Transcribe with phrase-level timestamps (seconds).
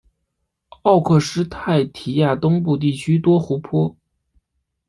[0.81, 3.95] 奥克施泰提亚东部地区多湖泊。